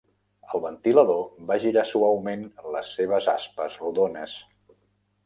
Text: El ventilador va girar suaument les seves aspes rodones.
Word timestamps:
El 0.53 0.61
ventilador 0.61 1.19
va 1.51 1.57
girar 1.65 1.83
suaument 1.89 2.45
les 2.77 2.95
seves 3.01 3.29
aspes 3.35 3.77
rodones. 3.83 4.39